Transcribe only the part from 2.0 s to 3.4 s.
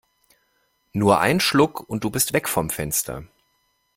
du bist weg vom Fenster!